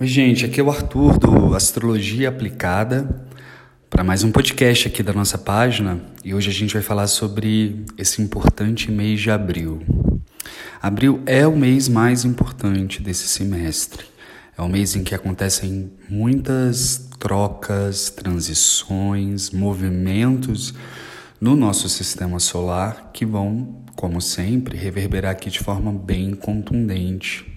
Oi, 0.00 0.06
gente, 0.06 0.46
aqui 0.46 0.58
é 0.58 0.62
o 0.62 0.70
Arthur 0.70 1.18
do 1.18 1.54
Astrologia 1.54 2.30
Aplicada 2.30 3.28
para 3.90 4.02
mais 4.02 4.24
um 4.24 4.32
podcast 4.32 4.88
aqui 4.88 5.02
da 5.02 5.12
nossa 5.12 5.36
página 5.36 6.00
e 6.24 6.32
hoje 6.32 6.48
a 6.48 6.52
gente 6.54 6.72
vai 6.72 6.82
falar 6.82 7.06
sobre 7.06 7.84
esse 7.98 8.22
importante 8.22 8.90
mês 8.90 9.20
de 9.20 9.30
abril. 9.30 9.82
Abril 10.80 11.20
é 11.26 11.46
o 11.46 11.54
mês 11.54 11.86
mais 11.86 12.24
importante 12.24 13.02
desse 13.02 13.28
semestre. 13.28 14.06
É 14.56 14.62
o 14.62 14.70
mês 14.70 14.96
em 14.96 15.04
que 15.04 15.14
acontecem 15.14 15.92
muitas 16.08 17.10
trocas, 17.18 18.08
transições, 18.08 19.50
movimentos 19.50 20.72
no 21.38 21.54
nosso 21.54 21.90
sistema 21.90 22.40
solar 22.40 23.10
que 23.12 23.26
vão, 23.26 23.84
como 23.96 24.18
sempre, 24.18 24.78
reverberar 24.78 25.32
aqui 25.32 25.50
de 25.50 25.58
forma 25.58 25.92
bem 25.92 26.32
contundente 26.32 27.49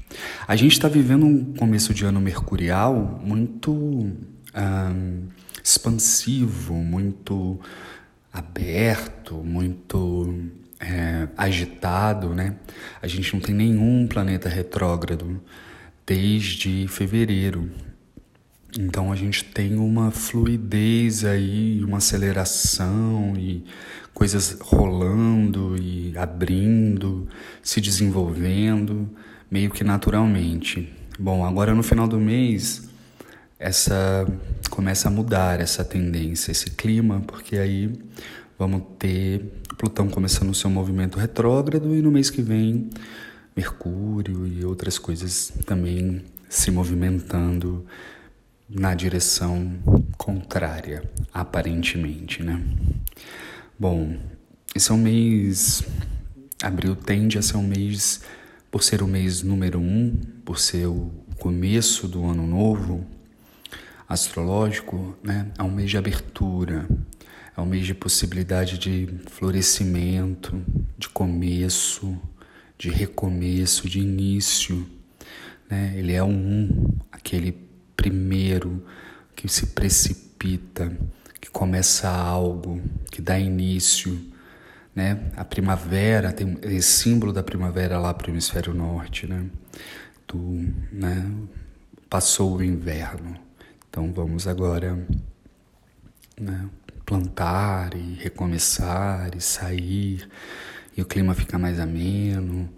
a 0.48 0.56
gente 0.56 0.74
está 0.74 0.88
vivendo 0.88 1.26
um 1.26 1.54
começo 1.54 1.94
de 1.94 2.06
ano 2.06 2.20
mercurial 2.20 3.22
muito 3.24 3.72
um, 3.72 5.28
expansivo, 5.64 6.76
muito 6.76 7.60
aberto, 8.32 9.36
muito 9.36 10.34
é, 10.80 11.28
agitado, 11.38 12.30
né? 12.30 12.56
A 13.02 13.08
gente 13.08 13.34
não 13.34 13.42
tem 13.42 13.56
nenhum 13.56 14.08
planeta 14.08 14.50
retrógrado 14.50 15.42
desde 16.06 16.88
fevereiro. 16.88 17.72
Então 18.78 19.12
a 19.12 19.16
gente 19.16 19.46
tem 19.46 19.76
uma 19.76 20.10
fluidez 20.10 21.24
aí, 21.24 21.84
uma 21.84 21.98
aceleração 21.98 23.34
e 23.38 23.64
coisas 24.14 24.58
rolando 24.60 25.76
e 25.80 26.18
abrindo, 26.18 27.28
se 27.62 27.80
desenvolvendo 27.80 29.10
meio 29.54 29.70
que 29.70 29.84
naturalmente. 29.84 30.92
Bom, 31.20 31.46
agora 31.46 31.76
no 31.76 31.84
final 31.84 32.08
do 32.08 32.20
mês 32.20 32.90
essa 33.60 34.26
começa 34.72 35.10
a 35.10 35.12
mudar 35.12 35.60
essa 35.60 35.86
tendência, 35.86 36.52
esse 36.52 36.72
clima, 36.72 37.22
porque 37.28 37.58
aí 37.58 37.94
vamos 38.58 38.82
ter 38.98 39.46
Plutão 39.78 40.10
começando 40.10 40.50
o 40.50 40.56
seu 40.56 40.72
movimento 40.72 41.20
retrógrado 41.20 41.96
e 41.96 42.02
no 42.02 42.10
mês 42.10 42.32
que 42.32 42.42
vem 42.42 42.90
Mercúrio 43.56 44.48
e 44.48 44.66
outras 44.66 44.98
coisas 44.98 45.54
também 45.68 46.24
se 46.50 46.72
movimentando 46.72 47.86
na 48.68 48.96
direção 48.96 49.72
contrária, 50.18 51.04
aparentemente, 51.32 52.42
né? 52.42 52.60
Bom, 53.78 54.18
esse 54.76 54.90
é 54.90 54.96
um 54.96 54.98
mês 54.98 55.84
abril 56.64 56.96
tende 56.96 57.38
a 57.38 57.42
ser 57.44 57.58
um 57.58 57.68
mês 57.68 58.22
por 58.74 58.82
ser 58.82 59.04
o 59.04 59.08
mês 59.08 59.44
número 59.44 59.80
um, 59.80 60.20
por 60.44 60.58
ser 60.58 60.88
o 60.88 61.12
começo 61.38 62.08
do 62.08 62.26
ano 62.26 62.48
novo 62.48 63.06
astrológico, 64.10 65.16
né, 65.22 65.52
é 65.60 65.62
um 65.62 65.70
mês 65.70 65.92
de 65.92 65.98
abertura, 66.00 66.90
é 67.56 67.62
um 67.62 67.68
mês 67.68 67.86
de 67.86 67.94
possibilidade 67.94 68.80
de 68.80 69.08
florescimento, 69.30 70.60
de 70.98 71.08
começo, 71.08 72.20
de 72.76 72.90
recomeço, 72.90 73.88
de 73.88 74.00
início. 74.00 74.90
Né? 75.70 75.94
Ele 75.96 76.14
é 76.14 76.24
um, 76.24 76.98
aquele 77.12 77.56
primeiro 77.96 78.84
que 79.36 79.48
se 79.48 79.68
precipita, 79.68 80.92
que 81.40 81.52
começa 81.52 82.10
algo, 82.10 82.82
que 83.12 83.22
dá 83.22 83.38
início 83.38 84.33
né? 84.96 85.32
A 85.36 85.44
primavera 85.44 86.32
tem 86.32 86.58
esse 86.64 87.04
símbolo 87.04 87.34
da 87.34 87.44
primavera 87.44 87.98
lá 87.98 88.14
para 88.14 88.28
o 88.28 88.32
hemisfério 88.32 88.74
norte, 88.74 89.28
né? 89.28 89.46
Do, 90.28 90.38
né? 90.92 91.32
Passou 92.10 92.58
o 92.58 92.64
inverno, 92.64 93.36
então 93.90 94.12
vamos 94.14 94.48
agora, 94.48 94.96
né? 96.40 96.70
Plantar 97.06 97.96
e 97.96 98.14
recomeçar 98.14 99.36
e 99.36 99.42
sair 99.42 100.30
e 100.96 101.02
o 101.02 101.06
clima 101.06 101.34
fica 101.34 101.58
mais 101.58 101.80
ameno 101.80 102.70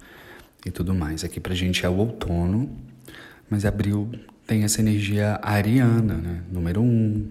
e 0.66 0.72
tudo 0.72 0.94
mais. 0.94 1.24
Aqui 1.24 1.40
para 1.40 1.54
a 1.54 1.56
gente 1.56 1.86
é 1.86 1.90
o 1.90 1.98
outono, 1.98 2.76
mas 3.50 3.66
abril 3.66 4.10
tem 4.48 4.64
essa 4.64 4.80
energia 4.80 5.40
ariana, 5.42 6.16
né? 6.16 6.44
Número 6.52 6.82
um. 6.82 7.28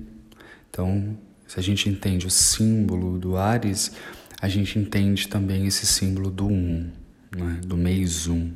Então, 0.71 1.17
se 1.47 1.59
a 1.59 1.63
gente 1.63 1.89
entende 1.89 2.27
o 2.27 2.31
símbolo 2.31 3.19
do 3.19 3.37
Ares 3.37 3.93
a 4.41 4.49
gente 4.49 4.79
entende 4.79 5.29
também 5.29 5.67
esse 5.67 5.87
símbolo 5.87 6.31
do 6.31 6.47
um, 6.47 6.91
né? 7.37 7.61
do 7.65 7.77
mês 7.77 8.27
um, 8.27 8.53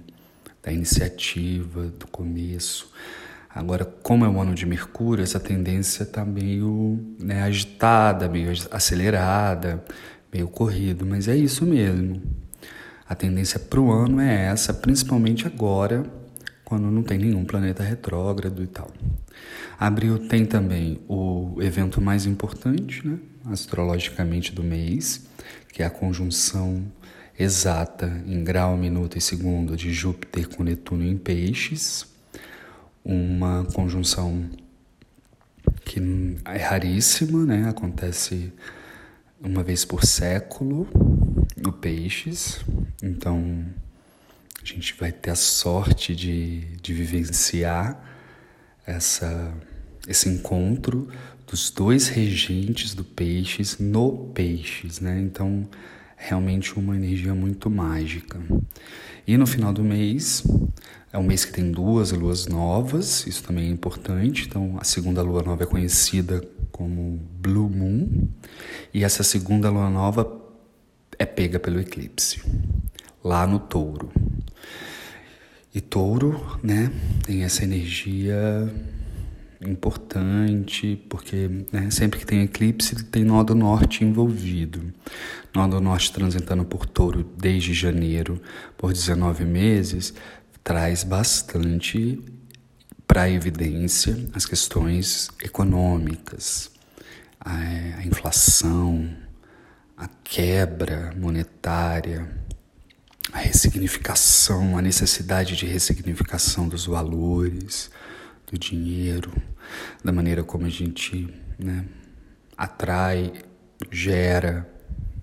da 0.62 0.72
iniciativa, 0.72 1.86
do 1.86 2.06
começo. 2.06 2.92
Agora, 3.54 3.84
como 3.84 4.24
é 4.24 4.28
o 4.28 4.40
ano 4.40 4.54
de 4.54 4.66
Mercúrio, 4.66 5.22
essa 5.22 5.40
tendência 5.40 6.02
está 6.02 6.24
meio 6.24 6.98
né, 7.18 7.42
agitada, 7.42 8.28
meio 8.28 8.52
acelerada, 8.70 9.82
meio 10.32 10.48
corrido, 10.48 11.06
mas 11.06 11.26
é 11.26 11.36
isso 11.36 11.64
mesmo. 11.64 12.22
A 13.08 13.14
tendência 13.14 13.58
para 13.58 13.80
o 13.80 13.90
ano 13.90 14.20
é 14.20 14.46
essa, 14.46 14.74
principalmente 14.74 15.46
agora, 15.46 16.04
quando 16.64 16.90
não 16.90 17.02
tem 17.02 17.18
nenhum 17.18 17.44
planeta 17.44 17.82
retrógrado 17.82 18.62
e 18.62 18.66
tal. 18.66 18.92
Abril 19.80 20.28
tem 20.28 20.44
também 20.44 21.00
o 21.08 21.56
evento 21.60 22.00
mais 22.00 22.26
importante, 22.26 23.06
né, 23.06 23.18
astrologicamente 23.46 24.52
do 24.52 24.62
mês, 24.62 25.26
que 25.72 25.82
é 25.82 25.86
a 25.86 25.90
conjunção 25.90 26.84
exata 27.38 28.06
em 28.26 28.42
grau, 28.42 28.76
minuto 28.76 29.16
e 29.16 29.20
segundo 29.20 29.76
de 29.76 29.92
Júpiter 29.92 30.48
com 30.48 30.64
Netuno 30.64 31.04
em 31.04 31.16
Peixes, 31.16 32.06
uma 33.04 33.64
conjunção 33.72 34.50
que 35.84 36.00
é 36.44 36.58
raríssima, 36.58 37.46
né? 37.46 37.68
Acontece 37.68 38.52
uma 39.40 39.62
vez 39.62 39.84
por 39.84 40.04
século 40.04 40.88
no 41.56 41.72
Peixes, 41.72 42.60
então 43.02 43.64
a 44.60 44.66
gente 44.66 44.94
vai 44.98 45.12
ter 45.12 45.30
a 45.30 45.36
sorte 45.36 46.14
de, 46.14 46.60
de 46.82 46.92
vivenciar 46.92 48.02
essa, 48.84 49.54
esse 50.08 50.28
encontro 50.28 51.08
dos 51.50 51.70
dois 51.70 52.08
regentes 52.08 52.94
do 52.94 53.02
Peixes 53.02 53.78
no 53.78 54.30
Peixes, 54.34 55.00
né? 55.00 55.18
Então, 55.20 55.66
realmente 56.16 56.78
uma 56.78 56.94
energia 56.94 57.34
muito 57.34 57.70
mágica. 57.70 58.38
E 59.26 59.36
no 59.36 59.46
final 59.46 59.72
do 59.72 59.82
mês, 59.82 60.44
é 61.12 61.18
um 61.18 61.22
mês 61.22 61.44
que 61.44 61.52
tem 61.52 61.70
duas 61.70 62.12
luas 62.12 62.46
novas, 62.46 63.26
isso 63.26 63.42
também 63.42 63.68
é 63.68 63.70
importante. 63.70 64.46
Então, 64.46 64.76
a 64.78 64.84
segunda 64.84 65.22
lua 65.22 65.42
nova 65.42 65.62
é 65.62 65.66
conhecida 65.66 66.42
como 66.70 67.18
Blue 67.40 67.68
Moon, 67.68 68.28
e 68.92 69.02
essa 69.02 69.22
segunda 69.22 69.70
lua 69.70 69.88
nova 69.88 70.30
é 71.18 71.24
pega 71.24 71.58
pelo 71.58 71.80
eclipse, 71.80 72.42
lá 73.24 73.46
no 73.46 73.58
Touro. 73.58 74.10
E 75.74 75.80
Touro, 75.80 76.58
né, 76.62 76.92
tem 77.24 77.42
essa 77.42 77.64
energia 77.64 78.72
importante, 79.60 80.96
porque 81.08 81.50
né, 81.72 81.90
sempre 81.90 82.20
que 82.20 82.26
tem 82.26 82.42
eclipse 82.42 83.04
tem 83.04 83.24
nó 83.24 83.42
do 83.42 83.54
norte 83.54 84.04
envolvido. 84.04 84.92
Nó 85.54 85.66
do 85.66 85.80
norte 85.80 86.12
transitando 86.12 86.64
por 86.64 86.86
touro 86.86 87.24
desde 87.36 87.74
janeiro 87.74 88.40
por 88.76 88.92
19 88.92 89.44
meses 89.44 90.14
traz 90.62 91.02
bastante 91.02 92.22
para 93.06 93.28
evidência 93.30 94.16
as 94.34 94.44
questões 94.44 95.30
econômicas, 95.42 96.70
a, 97.40 97.54
a 97.54 98.06
inflação, 98.06 99.08
a 99.96 100.06
quebra 100.22 101.12
monetária, 101.16 102.28
a 103.32 103.38
ressignificação, 103.38 104.78
a 104.78 104.82
necessidade 104.82 105.56
de 105.56 105.66
ressignificação 105.66 106.68
dos 106.68 106.86
valores 106.86 107.90
do 108.50 108.58
dinheiro, 108.58 109.32
da 110.02 110.12
maneira 110.12 110.42
como 110.42 110.66
a 110.66 110.70
gente 110.70 111.28
né, 111.58 111.84
atrai, 112.56 113.32
gera, 113.90 114.68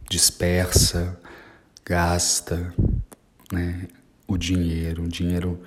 dispersa, 0.10 1.20
gasta 1.84 2.74
né, 3.52 3.88
o 4.28 4.38
dinheiro, 4.38 5.04
o 5.04 5.08
dinheiro 5.08 5.60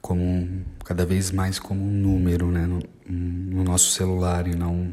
como 0.00 0.64
cada 0.84 1.06
vez 1.06 1.30
mais 1.30 1.58
como 1.58 1.82
um 1.82 1.90
número 1.90 2.50
né, 2.50 2.66
no, 2.66 2.80
no 3.08 3.62
nosso 3.62 3.92
celular 3.92 4.46
e 4.48 4.54
não 4.54 4.92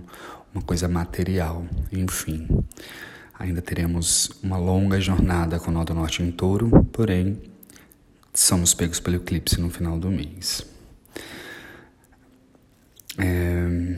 uma 0.54 0.62
coisa 0.62 0.88
material. 0.88 1.66
Enfim, 1.92 2.48
ainda 3.38 3.62
teremos 3.62 4.32
uma 4.44 4.58
longa 4.58 5.00
jornada 5.00 5.60
com 5.60 5.72
o 5.72 5.74
Norte 5.74 6.22
em 6.22 6.32
Touro, 6.32 6.86
porém 6.92 7.42
somos 8.34 8.74
pegos 8.74 9.00
pelo 9.00 9.18
eclipse 9.18 9.60
no 9.60 9.70
final 9.70 9.98
do 9.98 10.10
mês. 10.10 10.66
É... 13.20 13.98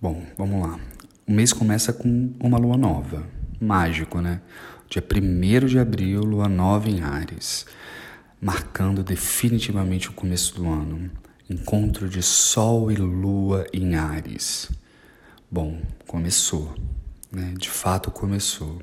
Bom, 0.00 0.24
vamos 0.38 0.66
lá. 0.66 0.78
O 1.26 1.32
mês 1.32 1.52
começa 1.52 1.92
com 1.92 2.32
uma 2.40 2.56
lua 2.56 2.76
nova. 2.76 3.26
Mágico, 3.60 4.20
né? 4.20 4.40
Dia 4.88 5.02
1 5.02 5.66
de 5.66 5.78
abril, 5.78 6.20
lua 6.22 6.48
nova 6.48 6.88
em 6.88 7.02
Ares, 7.02 7.66
marcando 8.40 9.04
definitivamente 9.04 10.08
o 10.08 10.12
começo 10.12 10.54
do 10.54 10.68
ano. 10.68 11.10
encontro 11.48 12.08
de 12.08 12.22
Sol 12.22 12.90
e 12.90 12.96
Lua 12.96 13.66
em 13.72 13.96
Ares. 13.96 14.70
Bom, 15.50 15.80
começou, 16.06 16.74
né? 17.30 17.54
De 17.58 17.68
fato 17.68 18.10
começou. 18.10 18.80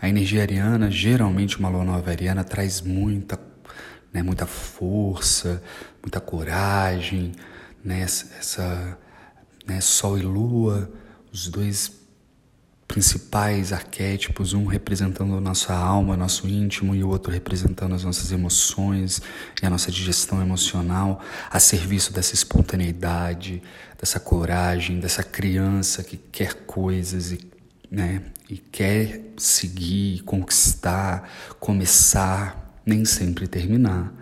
A 0.00 0.08
energia 0.08 0.42
ariana, 0.42 0.90
geralmente 0.90 1.58
uma 1.58 1.68
lua 1.68 1.84
nova 1.84 2.10
ariana 2.10 2.42
traz 2.42 2.80
muita, 2.80 3.38
né, 4.12 4.22
muita 4.22 4.46
força, 4.46 5.62
muita 6.02 6.20
coragem, 6.20 7.32
né? 7.84 8.00
Essa, 8.00 8.98
né, 9.66 9.80
Sol 9.80 10.18
e 10.18 10.22
Lua, 10.22 10.90
os 11.32 11.48
dois 11.48 11.92
principais 12.86 13.72
arquétipos, 13.72 14.52
um 14.52 14.64
representando 14.64 15.36
a 15.36 15.40
nossa 15.40 15.74
alma, 15.74 16.16
nosso 16.16 16.46
íntimo, 16.46 16.94
e 16.94 17.02
o 17.02 17.08
outro 17.08 17.32
representando 17.32 17.94
as 17.94 18.04
nossas 18.04 18.30
emoções 18.30 19.20
e 19.60 19.66
a 19.66 19.70
nossa 19.70 19.90
digestão 19.90 20.40
emocional, 20.40 21.20
a 21.50 21.58
serviço 21.58 22.12
dessa 22.12 22.34
espontaneidade, 22.34 23.62
dessa 23.98 24.20
coragem, 24.20 25.00
dessa 25.00 25.22
criança 25.22 26.02
que 26.04 26.16
quer 26.16 26.54
coisas 26.54 27.32
e, 27.32 27.50
né, 27.90 28.22
e 28.48 28.56
quer 28.56 29.32
seguir, 29.36 30.22
conquistar, 30.22 31.28
começar, 31.58 32.80
nem 32.86 33.04
sempre 33.04 33.48
terminar, 33.48 34.12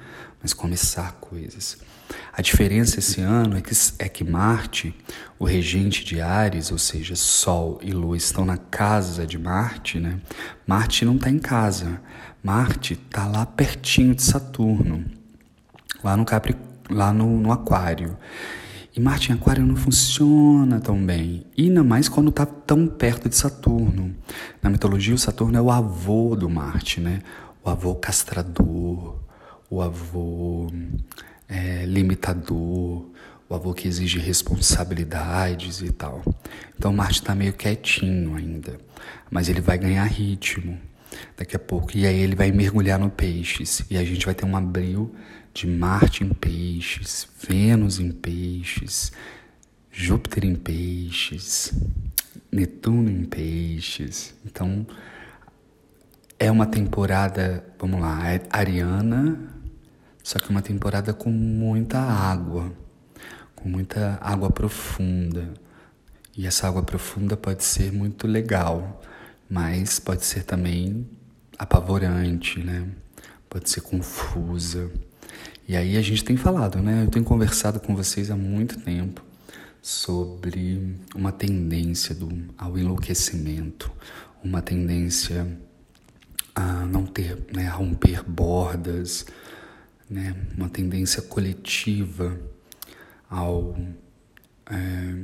mas 0.42 0.54
começar 0.54 1.12
coisas. 1.20 1.76
A 2.32 2.42
diferença 2.42 2.98
esse 2.98 3.20
ano 3.20 3.56
é 3.56 3.60
que, 3.60 3.72
é 3.98 4.08
que 4.08 4.24
Marte, 4.24 4.94
o 5.38 5.44
regente 5.44 6.04
de 6.04 6.20
Ares, 6.20 6.72
ou 6.72 6.78
seja, 6.78 7.14
Sol 7.14 7.78
e 7.82 7.92
Lua 7.92 8.16
estão 8.16 8.44
na 8.44 8.56
casa 8.56 9.26
de 9.26 9.38
Marte, 9.38 10.00
né? 10.00 10.20
Marte 10.66 11.04
não 11.04 11.16
está 11.16 11.30
em 11.30 11.38
casa. 11.38 12.00
Marte 12.42 12.94
está 12.94 13.26
lá 13.26 13.46
pertinho 13.46 14.14
de 14.14 14.22
Saturno, 14.22 15.04
lá 16.02 16.16
no, 16.16 16.24
Capri, 16.24 16.56
lá 16.90 17.12
no, 17.12 17.40
no 17.40 17.52
Aquário. 17.52 18.16
E 18.96 19.00
Marte 19.00 19.32
em 19.32 19.34
Aquário 19.34 19.64
não 19.64 19.74
funciona 19.74 20.78
tão 20.80 21.04
bem, 21.04 21.46
e 21.56 21.64
ainda 21.64 21.82
mais 21.82 22.08
quando 22.08 22.28
está 22.28 22.46
tão 22.46 22.86
perto 22.86 23.28
de 23.28 23.34
Saturno. 23.34 24.14
Na 24.62 24.70
mitologia, 24.70 25.14
o 25.14 25.18
Saturno 25.18 25.56
é 25.56 25.60
o 25.60 25.70
avô 25.70 26.36
do 26.36 26.48
Marte, 26.48 27.00
né? 27.00 27.20
O 27.64 27.70
avô 27.70 27.94
castrador, 27.94 29.18
o 29.70 29.80
avô 29.80 30.70
é, 31.48 31.84
limitador, 31.84 33.06
o 33.48 33.54
avô 33.54 33.74
que 33.74 33.86
exige 33.86 34.18
responsabilidades 34.18 35.80
e 35.82 35.90
tal. 35.90 36.22
Então 36.76 36.92
Marte 36.92 37.20
está 37.20 37.34
meio 37.34 37.52
quietinho 37.52 38.34
ainda, 38.36 38.78
mas 39.30 39.48
ele 39.48 39.60
vai 39.60 39.78
ganhar 39.78 40.04
ritmo 40.04 40.78
daqui 41.36 41.56
a 41.56 41.58
pouco. 41.58 41.96
E 41.96 42.06
aí 42.06 42.18
ele 42.18 42.34
vai 42.34 42.50
mergulhar 42.50 42.98
no 42.98 43.10
peixes. 43.10 43.84
E 43.90 43.96
a 43.96 44.04
gente 44.04 44.24
vai 44.24 44.34
ter 44.34 44.44
um 44.44 44.56
abril 44.56 45.14
de 45.52 45.66
Marte 45.66 46.24
em 46.24 46.30
peixes, 46.30 47.28
Vênus 47.46 48.00
em 48.00 48.10
peixes, 48.10 49.12
Júpiter 49.92 50.44
em 50.44 50.56
peixes, 50.56 51.72
Netuno 52.50 53.10
em 53.10 53.24
peixes. 53.24 54.34
Então 54.44 54.86
é 56.38 56.50
uma 56.50 56.66
temporada, 56.66 57.64
vamos 57.78 58.00
lá, 58.00 58.32
é 58.32 58.42
ariana 58.50 59.54
só 60.24 60.38
que 60.38 60.48
uma 60.48 60.62
temporada 60.62 61.12
com 61.12 61.28
muita 61.28 61.98
água, 62.00 62.72
com 63.54 63.68
muita 63.68 64.18
água 64.22 64.48
profunda. 64.48 65.52
E 66.34 66.46
essa 66.46 66.66
água 66.66 66.82
profunda 66.82 67.36
pode 67.36 67.62
ser 67.62 67.92
muito 67.92 68.26
legal, 68.26 69.02
mas 69.50 70.00
pode 70.00 70.24
ser 70.24 70.42
também 70.44 71.06
apavorante, 71.58 72.58
né? 72.58 72.88
Pode 73.50 73.68
ser 73.68 73.82
confusa. 73.82 74.90
E 75.68 75.76
aí 75.76 75.94
a 75.98 76.02
gente 76.02 76.24
tem 76.24 76.38
falado, 76.38 76.78
né? 76.80 77.04
Eu 77.04 77.10
tenho 77.10 77.24
conversado 77.24 77.78
com 77.78 77.94
vocês 77.94 78.30
há 78.30 78.36
muito 78.36 78.80
tempo 78.80 79.22
sobre 79.82 80.96
uma 81.14 81.32
tendência 81.32 82.14
do, 82.14 82.30
ao 82.56 82.78
enlouquecimento, 82.78 83.92
uma 84.42 84.62
tendência 84.62 85.46
a 86.54 86.86
não 86.86 87.04
ter, 87.04 87.36
né, 87.52 87.68
a 87.68 87.72
romper 87.72 88.22
bordas, 88.22 89.26
né, 90.08 90.34
uma 90.56 90.68
tendência 90.68 91.22
coletiva 91.22 92.38
ao 93.28 93.76
é, 94.70 95.14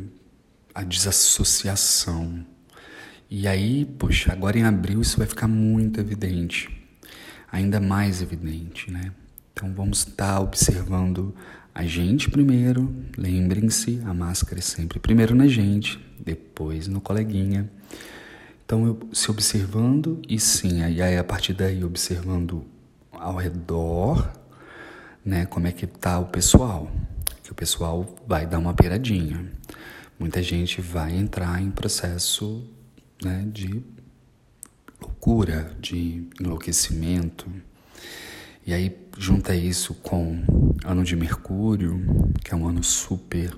a 0.75 0.83
desassociação. 0.83 2.45
E 3.29 3.47
aí, 3.47 3.85
poxa, 3.85 4.33
agora 4.33 4.59
em 4.59 4.65
abril 4.65 5.01
isso 5.01 5.19
vai 5.19 5.27
ficar 5.27 5.49
muito 5.49 6.01
evidente, 6.01 6.69
ainda 7.51 7.81
mais 7.81 8.23
evidente, 8.23 8.91
né? 8.91 9.13
Então 9.53 9.73
vamos 9.75 9.99
estar 9.99 10.41
observando 10.41 11.35
a 11.75 11.85
gente 11.85 12.29
primeiro, 12.29 12.93
lembrem-se, 13.17 14.01
a 14.05 14.13
máscara 14.13 14.59
é 14.59 14.63
sempre 14.63 14.99
primeiro 14.99 15.35
na 15.35 15.47
gente, 15.47 15.99
depois 16.19 16.89
no 16.89 17.01
coleguinha. 17.01 17.71
Então 18.65 18.87
eu, 18.87 18.99
se 19.13 19.31
observando 19.31 20.21
e 20.29 20.39
sim, 20.41 20.83
aí 20.83 21.17
a 21.17 21.25
partir 21.25 21.55
daí 21.55 21.85
observando 21.85 22.65
ao 23.13 23.37
redor 23.37 24.40
né, 25.25 25.47
como 25.47 25.67
é 25.67 25.73
que 25.73 25.87
tá 25.87 26.19
o 26.19 26.27
pessoal. 26.27 26.91
Que 27.43 27.53
o 27.53 27.55
pessoal 27.55 28.17
vai 28.27 28.47
dar 28.47 28.59
uma 28.59 28.75
peiradinha. 28.75 29.51
Muita 30.19 30.43
gente 30.43 30.81
vai 30.81 31.17
entrar 31.17 31.63
em 31.63 31.71
processo 31.71 32.65
né, 33.23 33.47
de 33.51 33.83
loucura, 35.01 35.75
de 35.81 36.27
enlouquecimento. 36.41 37.51
E 38.67 38.75
aí 38.75 38.97
junta 39.17 39.55
isso 39.55 39.95
com 39.95 40.43
ano 40.85 41.03
de 41.05 41.17
Mercúrio, 41.17 42.01
que 42.45 42.53
é 42.53 42.57
um 42.57 42.67
ano 42.67 42.83
super 42.85 43.55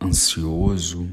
ansioso. 0.00 1.08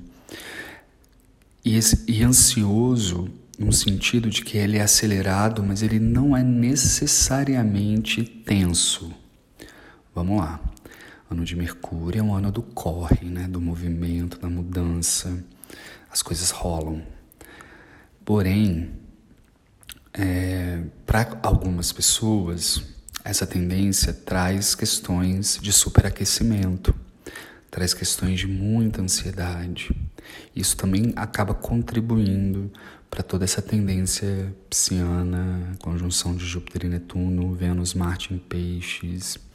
E, 1.64 1.76
esse, 1.76 2.04
e 2.08 2.24
ansioso 2.24 3.30
no 3.58 3.74
sentido 3.74 4.30
de 4.30 4.44
que 4.44 4.58
ele 4.58 4.78
é 4.78 4.82
acelerado, 4.82 5.64
mas 5.64 5.82
ele 5.82 6.00
não 6.00 6.38
é 6.38 6.44
necessariamente 6.44 8.24
tenso. 8.24 9.12
Vamos 10.18 10.40
lá. 10.40 10.60
Ano 11.30 11.46
de 11.46 11.56
Mercúrio 11.56 12.22
é 12.22 12.24
um 12.24 12.34
ano 12.34 12.52
do 12.52 12.64
corre, 12.64 13.30
né? 13.30 13.48
do 13.48 13.62
movimento, 13.62 14.40
da 14.40 14.50
mudança. 14.50 15.46
As 16.12 16.24
coisas 16.24 16.50
rolam. 16.50 17.04
Porém, 18.26 18.94
é, 20.12 20.82
para 21.06 21.40
algumas 21.44 21.92
pessoas, 21.92 22.84
essa 23.24 23.46
tendência 23.46 24.12
traz 24.12 24.74
questões 24.74 25.60
de 25.62 25.72
superaquecimento, 25.72 26.96
traz 27.70 27.94
questões 27.94 28.40
de 28.40 28.48
muita 28.48 29.04
ansiedade. 29.04 29.96
Isso 30.56 30.76
também 30.76 31.14
acaba 31.16 31.54
contribuindo 31.54 32.72
para 33.08 33.22
toda 33.22 33.46
essa 33.46 33.62
tendência 33.62 34.52
psiana, 34.68 35.78
conjunção 35.80 36.36
de 36.36 36.44
Júpiter 36.44 36.86
e 36.86 36.90
Netuno, 36.90 37.54
Vênus, 37.54 37.94
Marte 37.94 38.34
em 38.34 38.40
Peixes 38.40 39.46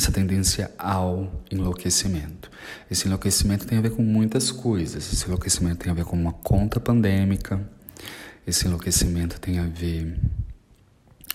essa 0.00 0.10
tendência 0.10 0.70
ao 0.78 1.44
enlouquecimento. 1.50 2.50
Esse 2.90 3.06
enlouquecimento 3.06 3.66
tem 3.66 3.76
a 3.76 3.82
ver 3.82 3.90
com 3.90 4.02
muitas 4.02 4.50
coisas. 4.50 5.12
Esse 5.12 5.26
enlouquecimento 5.26 5.80
tem 5.80 5.92
a 5.92 5.94
ver 5.94 6.06
com 6.06 6.16
uma 6.16 6.32
conta 6.32 6.80
pandêmica, 6.80 7.60
esse 8.46 8.66
enlouquecimento 8.66 9.38
tem 9.38 9.58
a 9.58 9.66
ver 9.66 10.18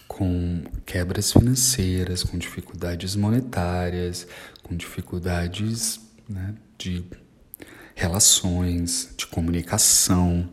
com 0.08 0.64
quebras 0.84 1.32
financeiras, 1.32 2.24
com 2.24 2.40
dificuldades 2.40 3.16
monetárias, 3.16 4.28
com 4.64 4.76
dificuldades 4.76 6.00
né, 6.28 6.56
de 6.76 7.06
relações, 7.94 9.14
de 9.16 9.28
comunicação. 9.28 10.50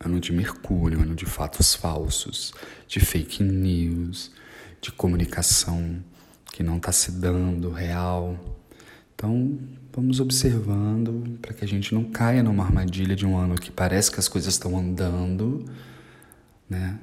Ano 0.00 0.20
de 0.20 0.32
Mercúrio, 0.32 1.00
ano 1.00 1.14
de 1.14 1.26
fatos 1.26 1.74
falsos, 1.74 2.52
de 2.86 3.00
fake 3.00 3.42
news, 3.42 4.30
de 4.80 4.92
comunicação 4.92 6.04
que 6.58 6.64
não 6.64 6.78
está 6.78 6.90
se 6.90 7.12
dando 7.12 7.70
real. 7.70 8.36
Então, 9.14 9.56
vamos 9.94 10.18
observando 10.18 11.38
para 11.40 11.54
que 11.54 11.64
a 11.64 11.68
gente 11.68 11.94
não 11.94 12.02
caia 12.02 12.42
numa 12.42 12.64
armadilha 12.64 13.14
de 13.14 13.24
um 13.24 13.38
ano 13.38 13.54
que 13.54 13.70
parece 13.70 14.10
que 14.10 14.18
as 14.18 14.26
coisas 14.26 14.54
estão 14.54 14.76
andando, 14.76 15.64
né? 16.68 16.98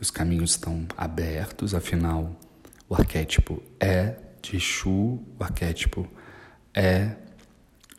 Os 0.00 0.08
caminhos 0.08 0.52
estão 0.52 0.86
abertos, 0.96 1.74
afinal, 1.74 2.38
o 2.88 2.94
arquétipo 2.94 3.60
é 3.80 4.14
de 4.40 4.54
Exu, 4.54 5.18
o 5.36 5.36
arquétipo 5.40 6.06
é 6.72 7.16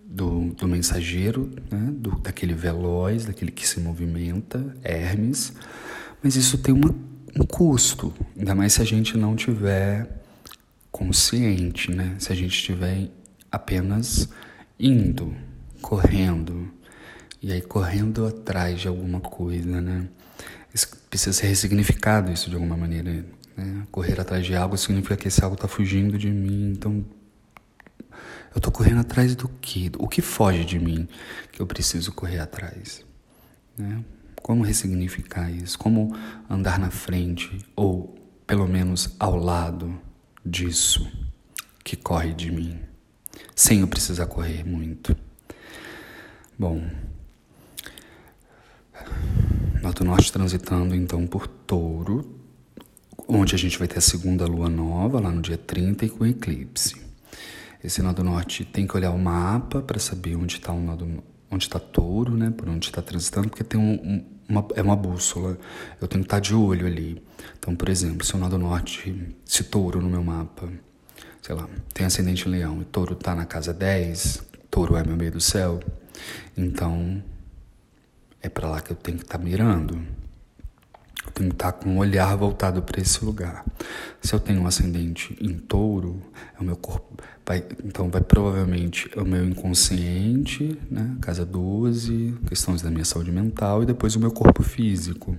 do, 0.06 0.52
do 0.52 0.70
mensageiro, 0.70 1.52
né? 1.70 1.90
do, 1.92 2.12
daquele 2.20 2.54
veloz, 2.54 3.26
daquele 3.26 3.52
que 3.52 3.68
se 3.68 3.82
movimenta, 3.82 4.74
Hermes, 4.82 5.52
mas 6.24 6.38
isso 6.38 6.60
tem 6.60 6.74
uma, 6.74 6.96
um 7.36 7.46
custo, 7.46 8.14
ainda 8.38 8.56
mais 8.56 8.72
se 8.72 8.82
a 8.82 8.86
gente 8.86 9.18
não 9.18 9.36
tiver 9.36 10.23
consciente, 10.94 11.92
né? 11.92 12.16
Se 12.20 12.32
a 12.32 12.36
gente 12.36 12.56
estiver 12.56 13.10
apenas 13.52 14.30
indo, 14.80 15.36
correndo, 15.82 16.72
e 17.42 17.52
aí 17.52 17.62
correndo 17.62 18.28
atrás 18.28 18.80
de 18.80 18.88
alguma 18.88 19.20
coisa, 19.20 19.82
né? 19.82 20.08
Precisa 21.10 21.34
ser 21.34 21.48
ressignificado 21.48 22.32
isso 22.32 22.48
de 22.48 22.56
alguma 22.56 22.78
maneira, 22.78 23.26
né? 23.58 23.88
Correr 23.92 24.22
atrás 24.22 24.46
de 24.46 24.56
algo 24.56 24.78
significa 24.78 25.18
que 25.18 25.28
esse 25.28 25.44
algo 25.44 25.56
está 25.56 25.68
fugindo 25.68 26.18
de 26.18 26.30
mim, 26.30 26.72
então 26.72 27.04
Eu 28.56 28.62
tô 28.62 28.72
correndo 28.72 29.00
atrás 29.02 29.36
do 29.36 29.50
quê? 29.60 29.92
O 29.98 30.08
que 30.08 30.22
foge 30.22 30.64
de 30.64 30.78
mim 30.78 31.08
que 31.52 31.60
eu 31.60 31.66
preciso 31.66 32.12
correr 32.12 32.40
atrás? 32.40 33.04
Né? 33.76 34.04
Como 34.42 34.64
ressignificar 34.64 35.50
isso? 35.50 35.78
Como 35.80 36.16
andar 36.50 36.78
na 36.78 36.92
frente 36.92 37.58
ou 37.76 38.16
pelo 38.46 38.68
menos 38.68 39.16
ao 39.20 39.36
lado 39.36 40.00
disso 40.46 41.10
que 41.84 41.96
corre 41.96 42.34
de 42.34 42.52
mim, 42.52 42.80
sem 43.56 43.82
eu 43.82 43.88
precisar 43.88 44.26
correr 44.28 44.64
muito? 44.64 45.16
Bom, 46.58 46.82
Norte 49.82 50.04
Norte 50.04 50.32
transitando 50.32 50.96
então 50.96 51.28
por 51.28 51.48
Touro, 51.48 52.40
onde 53.28 53.56
a 53.56 53.58
gente 53.58 53.78
vai 53.78 53.88
ter 53.88 53.98
a 53.98 54.02
segunda 54.02 54.46
lua 54.46 54.70
nova, 54.70 55.20
lá 55.20 55.30
no 55.30 55.42
dia 55.42 55.58
30 55.58 56.06
e 56.06 56.10
com 56.10 56.26
eclipse. 56.26 56.96
Esse 57.84 58.02
nó 58.02 58.14
do 58.14 58.24
norte 58.24 58.64
tem 58.64 58.88
que 58.88 58.96
olhar 58.96 59.12
o 59.12 59.20
mapa 59.20 59.82
para 59.82 60.00
saber 60.00 60.38
onde 60.38 60.56
está 60.56 60.72
o 60.72 60.80
nó 60.80 60.96
do, 60.96 61.22
onde 61.52 61.66
está 61.66 61.80
touro, 61.80 62.38
né? 62.38 62.50
Por 62.50 62.70
onde 62.70 62.86
está 62.86 63.02
transitando, 63.02 63.50
porque 63.50 63.64
tem 63.64 63.80
um, 63.80 63.94
um, 63.94 64.26
uma, 64.48 64.66
é 64.74 64.82
uma 64.82 64.96
bússola. 64.96 65.58
Eu 66.00 66.08
tenho 66.08 66.24
que 66.24 66.28
estar 66.28 66.38
tá 66.38 66.40
de 66.40 66.56
olho 66.56 66.88
ali. 66.88 67.22
Então, 67.58 67.76
por 67.76 67.90
exemplo, 67.90 68.26
se 68.26 68.36
o 68.36 68.38
nó 68.38 68.50
do 68.50 68.58
norte, 68.58 69.36
se 69.46 69.64
touro 69.64 70.02
no 70.02 70.10
meu 70.10 70.24
mapa, 70.24 70.70
sei 71.42 71.56
lá, 71.56 71.68
tem 71.94 72.06
ascendente 72.06 72.48
leão 72.48 72.82
e 72.82 72.86
touro 72.86 73.14
está 73.14 73.36
na 73.36 73.46
casa 73.46 73.74
10, 73.74 74.44
touro 74.70 74.96
é 74.96 75.04
meu 75.04 75.16
meio 75.16 75.32
do 75.32 75.42
céu, 75.42 75.80
então 76.58 77.24
é 78.42 78.50
para 78.50 78.70
lá 78.70 78.82
que 78.82 78.92
eu 78.92 78.96
tenho 78.96 79.18
que 79.18 79.24
estar 79.24 79.38
tá 79.38 79.44
mirando. 79.44 79.96
Eu 81.26 81.32
tenho 81.32 81.50
que 81.50 81.56
estar 81.56 81.72
com 81.72 81.90
um 81.90 81.98
olhar 82.00 82.36
voltado 82.36 82.82
para 82.82 83.02
esse 83.02 83.24
lugar. 83.24 83.64
Se 84.22 84.34
eu 84.34 84.40
tenho 84.40 84.62
um 84.62 84.68
ascendente 84.68 85.38
em 85.40 85.54
touro, 85.54 86.22
é 86.58 86.62
o 86.62 86.66
meu 86.66 86.76
corpo. 86.76 87.16
Vai, 87.46 87.64
então, 87.84 88.10
vai 88.10 88.22
provavelmente 88.22 89.10
o 89.18 89.24
meu 89.24 89.46
inconsciente, 89.46 90.78
né? 90.92 91.16
casa 91.22 91.46
12, 91.46 92.38
questões 92.48 92.82
da 92.82 92.90
minha 92.90 93.06
saúde 93.06 93.32
mental, 93.32 93.84
e 93.84 93.86
depois 93.86 94.16
o 94.16 94.20
meu 94.20 94.32
corpo 94.32 94.64
físico, 94.64 95.38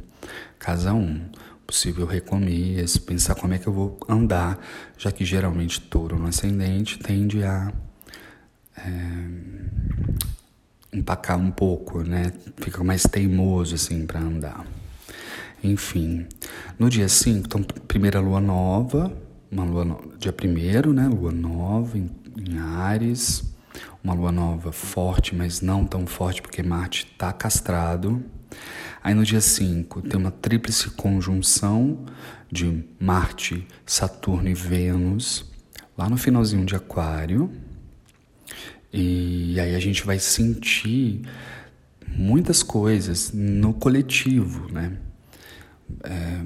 casa 0.59 0.95
1. 0.95 1.21
Possível 1.67 2.07
recomeço, 2.07 3.01
pensar 3.03 3.35
como 3.35 3.55
é 3.55 3.59
que 3.59 3.67
eu 3.67 3.73
vou 3.73 3.99
andar, 4.09 4.59
já 4.99 5.11
que 5.11 5.25
geralmente 5.25 5.81
touro 5.81 6.19
no 6.19 6.27
ascendente 6.27 6.99
tende 6.99 7.43
a. 7.43 7.73
É, 8.77 9.85
empacar 10.93 11.39
um 11.39 11.51
pouco, 11.51 12.03
né? 12.03 12.33
Fica 12.57 12.83
mais 12.85 13.03
teimoso 13.03 13.75
assim 13.75 14.07
para 14.07 14.21
andar. 14.21 14.65
Enfim, 15.63 16.27
no 16.79 16.89
dia 16.89 17.09
5, 17.09 17.47
então, 17.47 17.63
primeira 17.63 18.21
lua 18.21 18.41
nova, 18.41 19.11
uma 19.51 19.65
lua 19.65 19.85
no... 19.85 20.13
dia 20.19 20.33
primeiro, 20.33 20.93
né? 20.93 21.09
Lua 21.09 21.33
nova 21.33 21.99
em, 21.99 22.11
em 22.39 22.59
Ares, 22.59 23.43
uma 24.03 24.15
lua 24.15 24.31
nova 24.31 24.71
forte, 24.73 25.35
mas 25.35 25.61
não 25.61 25.85
tão 25.85 26.07
forte 26.07 26.43
porque 26.43 26.63
Marte 26.63 27.09
está 27.11 27.33
castrado. 27.33 28.23
Aí 29.05 29.15
no 29.15 29.25
dia 29.25 29.41
5 29.41 30.03
tem 30.03 30.19
uma 30.19 30.33
tríplice 30.33 30.91
conjunção 30.91 32.07
de 32.51 32.85
Marte, 32.99 33.67
Saturno 33.87 34.49
e 34.49 34.55
Vênus, 34.55 35.45
lá 35.97 36.09
no 36.09 36.17
finalzinho 36.17 36.65
de 36.65 36.75
Aquário. 36.75 37.53
E 38.93 39.61
aí 39.61 39.75
a 39.75 39.79
gente 39.79 40.05
vai 40.05 40.19
sentir 40.19 41.21
muitas 42.09 42.63
coisas 42.63 43.31
no 43.33 43.75
coletivo, 43.75 44.73
né? 44.73 44.97
é, 46.03 46.43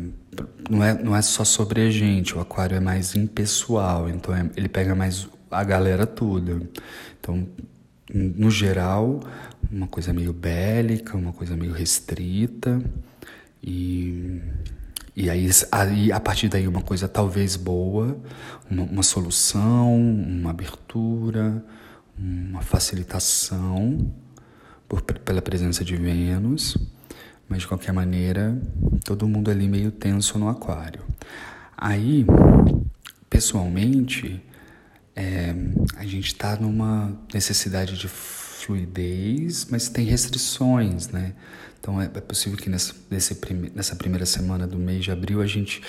não, 0.68 0.84
é, 0.84 0.94
não 0.94 1.16
é 1.16 1.22
só 1.22 1.44
sobre 1.44 1.82
a 1.82 1.90
gente, 1.90 2.36
o 2.36 2.40
aquário 2.40 2.76
é 2.76 2.80
mais 2.80 3.14
impessoal, 3.14 4.08
então 4.08 4.34
é, 4.34 4.50
ele 4.56 4.68
pega 4.68 4.94
mais 4.94 5.28
a 5.50 5.64
galera 5.64 6.06
toda. 6.06 6.60
Então, 7.20 7.46
no 8.12 8.50
geral, 8.50 9.20
uma 9.70 9.86
coisa 9.86 10.12
meio 10.12 10.32
bélica, 10.32 11.16
uma 11.16 11.32
coisa 11.32 11.56
meio 11.56 11.72
restrita, 11.72 12.82
e, 13.62 14.40
e 15.14 15.28
aí, 15.28 15.48
aí 15.72 16.12
a 16.12 16.20
partir 16.20 16.48
daí 16.48 16.66
uma 16.66 16.82
coisa 16.82 17.08
talvez 17.08 17.56
boa, 17.56 18.18
uma, 18.70 18.82
uma 18.84 19.02
solução, 19.02 19.94
uma 19.96 20.50
abertura, 20.50 21.64
uma 22.18 22.62
facilitação 22.62 24.12
por, 24.88 25.02
pela 25.02 25.42
presença 25.42 25.84
de 25.84 25.96
Vênus. 25.96 26.76
Mas 27.48 27.62
de 27.62 27.66
qualquer 27.66 27.92
maneira, 27.92 28.60
todo 29.04 29.26
mundo 29.26 29.50
ali 29.50 29.66
meio 29.66 29.90
tenso 29.90 30.38
no 30.38 30.50
aquário. 30.50 31.00
Aí, 31.74 32.26
pessoalmente, 33.30 34.42
é, 35.18 35.52
a 35.96 36.04
gente 36.04 36.28
está 36.28 36.54
numa 36.54 37.12
necessidade 37.34 37.98
de 37.98 38.06
fluidez, 38.06 39.66
mas 39.68 39.88
tem 39.88 40.06
restrições, 40.06 41.08
né? 41.08 41.32
Então 41.80 42.00
é, 42.00 42.04
é 42.04 42.20
possível 42.20 42.56
que 42.56 42.70
nessa, 42.70 42.94
nesse, 43.10 43.36
nessa 43.74 43.96
primeira 43.96 44.24
semana 44.24 44.64
do 44.64 44.78
mês 44.78 45.02
de 45.02 45.10
abril 45.10 45.42
a 45.42 45.46
gente 45.46 45.82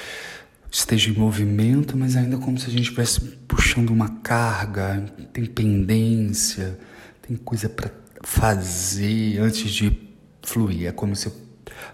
esteja 0.72 1.12
em 1.12 1.14
movimento, 1.14 1.96
mas 1.96 2.16
ainda 2.16 2.40
como 2.40 2.58
se 2.58 2.66
a 2.66 2.70
gente 2.72 2.84
estivesse 2.84 3.22
puxando 3.48 3.92
uma 3.92 4.10
carga, 4.22 5.06
tem 5.32 5.46
pendência, 5.46 6.80
tem 7.22 7.38
coisa 7.38 7.70
para 7.70 7.92
fazer 8.24 9.38
antes 9.40 9.72
de 9.72 9.96
fluir. 10.42 10.88
É 10.88 10.92
como 10.92 11.16
se 11.16 11.32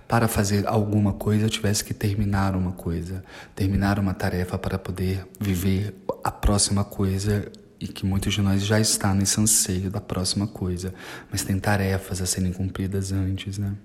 para 0.08 0.28
fazer 0.28 0.68
alguma 0.68 1.14
coisa, 1.14 1.46
eu 1.46 1.50
tivesse 1.50 1.84
que 1.84 1.94
terminar 1.94 2.56
uma 2.56 2.72
coisa, 2.72 3.24
terminar 3.56 4.00
uma 4.00 4.14
tarefa 4.14 4.58
para 4.58 4.78
poder 4.78 5.26
viver 5.40 5.94
a 6.26 6.32
próxima 6.32 6.84
coisa 6.84 7.52
e 7.80 7.88
que 7.88 8.04
muitos 8.04 8.34
de 8.34 8.42
nós 8.42 8.66
já 8.66 8.80
está 8.80 9.14
nesse 9.14 9.40
anseio 9.40 9.92
da 9.92 10.02
próxima 10.02 10.48
coisa, 10.48 10.92
mas 11.30 11.44
tem 11.44 11.60
tarefas 11.60 12.20
a 12.20 12.26
serem 12.26 12.52
cumpridas 12.52 13.12
antes, 13.12 13.60
né? 13.60 13.76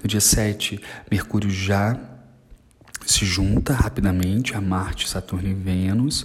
No 0.00 0.08
dia 0.08 0.20
7, 0.20 0.80
Mercúrio 1.10 1.50
já 1.50 1.98
se 3.04 3.24
junta 3.24 3.74
rapidamente 3.74 4.54
a 4.54 4.60
Marte, 4.60 5.08
Saturno 5.08 5.48
e 5.48 5.54
Vênus 5.54 6.24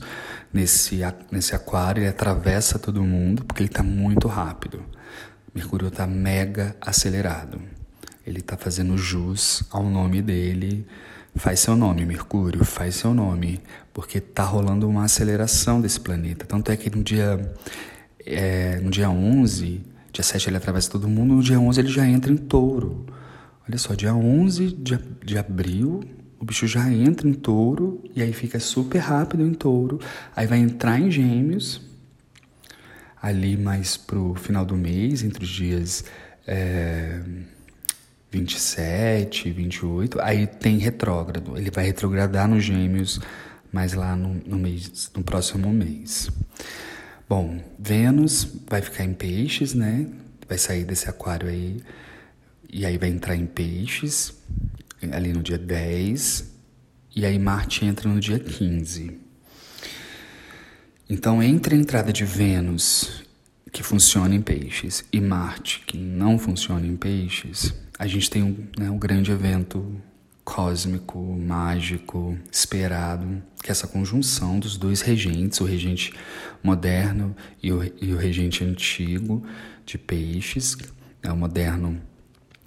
nesse, 0.54 1.00
nesse 1.32 1.56
aquário, 1.56 2.04
ele 2.04 2.10
atravessa 2.10 2.78
todo 2.78 3.02
mundo 3.04 3.44
porque 3.44 3.64
ele 3.64 3.70
está 3.70 3.82
muito 3.82 4.28
rápido. 4.28 4.86
Mercúrio 5.56 5.88
está 5.88 6.06
mega 6.06 6.76
acelerado. 6.80 7.60
Ele 8.24 8.42
está 8.42 8.56
fazendo 8.56 8.96
jus 8.96 9.64
ao 9.72 9.90
nome 9.90 10.22
dele. 10.22 10.86
Faz 11.36 11.62
seu 11.62 11.76
nome, 11.76 12.06
Mercúrio, 12.06 12.64
faz 12.64 12.96
seu 12.96 13.12
nome, 13.12 13.60
porque 13.98 14.20
está 14.20 14.44
rolando 14.44 14.88
uma 14.88 15.06
aceleração 15.06 15.82
desse 15.82 16.00
planeta. 16.00 16.46
Tanto 16.46 16.72
é 16.72 16.78
que 16.78 16.88
no 16.96 17.04
dia, 17.04 17.52
é, 18.24 18.80
no 18.80 18.92
dia 18.92 19.10
11, 19.10 19.82
dia 20.14 20.24
7 20.24 20.50
ele 20.50 20.58
atravessa 20.58 20.92
todo 20.92 21.10
mundo, 21.10 21.34
no 21.34 21.42
dia 21.42 21.60
11 21.60 21.80
ele 21.80 21.88
já 21.88 22.08
entra 22.08 22.32
em 22.32 22.38
touro. 22.38 23.08
Olha 23.68 23.76
só, 23.80 23.96
dia 23.96 24.14
11 24.14 24.68
de, 24.68 25.00
de 25.26 25.36
abril, 25.36 26.04
o 26.40 26.46
bicho 26.46 26.68
já 26.68 26.88
entra 26.94 27.28
em 27.28 27.34
touro 27.34 28.04
e 28.16 28.22
aí 28.22 28.32
fica 28.34 28.60
super 28.60 29.00
rápido 29.00 29.44
em 29.44 29.56
touro. 29.56 30.00
Aí 30.36 30.46
vai 30.46 30.60
entrar 30.60 31.02
em 31.02 31.10
gêmeos, 31.10 31.82
ali 33.20 33.58
mais 33.58 33.98
pro 33.98 34.36
final 34.36 34.64
do 34.64 34.76
mês, 34.76 35.24
entre 35.24 35.44
os 35.44 35.50
dias. 35.50 36.06
É, 36.46 37.20
27, 38.30 39.50
28, 39.50 40.20
aí 40.22 40.46
tem 40.46 40.78
retrógrado. 40.78 41.58
Ele 41.58 41.72
vai 41.72 41.86
retrogradar 41.86 42.48
nos 42.48 42.64
gêmeos, 42.64 43.20
mas 43.72 43.94
lá 43.94 44.16
no, 44.16 44.36
no, 44.46 44.58
mês, 44.58 45.12
no 45.16 45.24
próximo 45.24 45.72
mês. 45.72 46.30
Bom, 47.28 47.62
Vênus 47.78 48.48
vai 48.68 48.82
ficar 48.82 49.04
em 49.04 49.14
peixes, 49.14 49.74
né? 49.74 50.08
Vai 50.48 50.58
sair 50.58 50.86
desse 50.86 51.10
aquário 51.10 51.50
aí, 51.50 51.82
e 52.72 52.86
aí 52.86 52.98
vai 52.98 53.10
entrar 53.10 53.36
em 53.36 53.46
peixes, 53.46 54.34
ali 55.12 55.34
no 55.34 55.42
dia 55.42 55.58
10, 55.58 56.52
e 57.16 57.26
aí 57.26 57.38
Marte 57.38 57.86
entra 57.86 58.10
no 58.10 58.20
dia 58.20 58.40
15. 58.40 59.20
Então, 61.10 61.42
entre 61.42 61.76
a 61.76 61.78
entrada 61.78 62.12
de 62.12 62.26
Vênus, 62.26 63.24
que 63.72 63.84
funciona 63.84 64.36
em 64.36 64.42
peixes, 64.42 65.06
e 65.12 65.20
Marte, 65.20 65.84
que 65.86 65.98
não 65.98 66.38
funciona 66.38 66.86
em 66.86 66.96
peixes, 66.96 67.74
a 67.98 68.08
gente 68.08 68.30
tem 68.30 68.44
um, 68.44 68.68
né, 68.78 68.90
um 68.90 68.98
grande 68.98 69.32
evento 69.32 70.00
cósmico, 70.48 71.20
mágico, 71.20 72.38
esperado, 72.50 73.44
que 73.62 73.70
é 73.70 73.72
essa 73.74 73.86
conjunção 73.86 74.58
dos 74.58 74.78
dois 74.78 75.02
regentes, 75.02 75.60
o 75.60 75.66
regente 75.66 76.14
moderno 76.64 77.36
e 77.62 77.70
o, 77.70 77.84
e 78.02 78.14
o 78.14 78.18
regente 78.18 78.64
antigo 78.64 79.44
de 79.86 79.98
peixes. 79.98 80.78
É, 81.22 81.30
o 81.30 81.36
moderno 81.36 82.02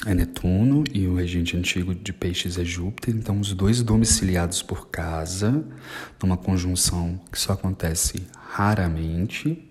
é 0.04 0.14
Netuno 0.14 0.84
e 0.92 1.06
o 1.06 1.14
regente 1.14 1.56
antigo 1.56 1.94
de 1.94 2.12
peixes 2.12 2.58
é 2.58 2.64
Júpiter. 2.66 3.14
Então, 3.14 3.40
os 3.40 3.54
dois 3.54 3.82
domiciliados 3.82 4.60
por 4.60 4.88
casa, 4.88 5.64
numa 6.22 6.36
conjunção 6.36 7.18
que 7.32 7.38
só 7.38 7.54
acontece 7.54 8.26
raramente. 8.50 9.66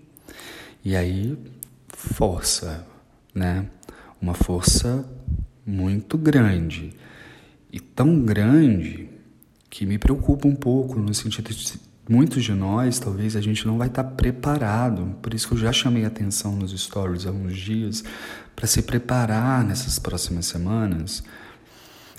E 0.84 0.96
aí, 0.96 1.38
força, 1.88 2.84
né? 3.32 3.66
Uma 4.20 4.34
força 4.34 5.08
muito 5.64 6.18
grande. 6.18 6.92
E 7.72 7.78
tão 7.78 8.20
grande 8.22 9.08
que 9.68 9.86
me 9.86 9.98
preocupa 9.98 10.48
um 10.48 10.54
pouco 10.54 10.98
no 10.98 11.14
sentido 11.14 11.50
de 11.50 11.80
muitos 12.08 12.42
de 12.42 12.52
nós, 12.52 12.98
talvez 12.98 13.36
a 13.36 13.40
gente 13.40 13.64
não 13.66 13.78
vai 13.78 13.86
estar 13.86 14.02
preparado. 14.02 15.16
Por 15.22 15.32
isso 15.32 15.46
que 15.46 15.54
eu 15.54 15.58
já 15.58 15.72
chamei 15.72 16.04
atenção 16.04 16.56
nos 16.56 16.72
stories 16.72 17.24
há 17.26 17.30
uns 17.30 17.56
dias 17.56 18.02
para 18.56 18.66
se 18.66 18.82
preparar 18.82 19.64
nessas 19.64 19.98
próximas 19.98 20.46
semanas, 20.46 21.22